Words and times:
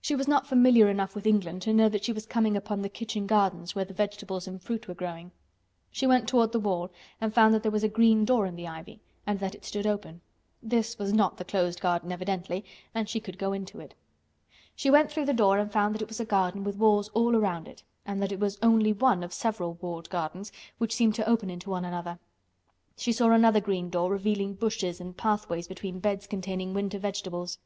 She 0.00 0.14
was 0.14 0.28
not 0.28 0.46
familiar 0.46 0.86
enough 0.88 1.16
with 1.16 1.26
England 1.26 1.60
to 1.62 1.72
know 1.72 1.88
that 1.88 2.04
she 2.04 2.12
was 2.12 2.24
coming 2.24 2.56
upon 2.56 2.82
the 2.82 2.88
kitchen 2.88 3.26
gardens 3.26 3.74
where 3.74 3.84
the 3.84 3.92
vegetables 3.92 4.46
and 4.46 4.62
fruit 4.62 4.86
were 4.86 4.94
growing. 4.94 5.32
She 5.90 6.06
went 6.06 6.28
toward 6.28 6.52
the 6.52 6.60
wall 6.60 6.88
and 7.20 7.34
found 7.34 7.52
that 7.52 7.64
there 7.64 7.72
was 7.72 7.82
a 7.82 7.88
green 7.88 8.24
door 8.24 8.46
in 8.46 8.54
the 8.54 8.68
ivy, 8.68 9.00
and 9.26 9.40
that 9.40 9.56
it 9.56 9.64
stood 9.64 9.84
open. 9.84 10.20
This 10.62 10.96
was 11.00 11.12
not 11.12 11.36
the 11.36 11.44
closed 11.44 11.80
garden, 11.80 12.12
evidently, 12.12 12.64
and 12.94 13.08
she 13.08 13.18
could 13.18 13.38
go 13.38 13.52
into 13.52 13.80
it. 13.80 13.94
She 14.76 14.88
went 14.88 15.10
through 15.10 15.24
the 15.24 15.32
door 15.34 15.58
and 15.58 15.68
found 15.72 15.96
that 15.96 16.02
it 16.02 16.06
was 16.08 16.20
a 16.20 16.24
garden 16.24 16.62
with 16.62 16.76
walls 16.76 17.08
all 17.08 17.32
round 17.32 17.66
it 17.66 17.82
and 18.04 18.22
that 18.22 18.30
it 18.30 18.38
was 18.38 18.60
only 18.62 18.92
one 18.92 19.24
of 19.24 19.32
several 19.32 19.78
walled 19.80 20.08
gardens 20.10 20.52
which 20.78 20.94
seemed 20.94 21.16
to 21.16 21.28
open 21.28 21.50
into 21.50 21.70
one 21.70 21.84
another. 21.84 22.20
She 22.96 23.10
saw 23.10 23.32
another 23.32 23.56
open 23.58 23.64
green 23.66 23.90
door, 23.90 24.12
revealing 24.12 24.54
bushes 24.54 25.00
and 25.00 25.16
pathways 25.16 25.66
between 25.66 25.98
beds 25.98 26.28
containing 26.28 26.72
winter 26.72 27.00
vegetables. 27.00 27.58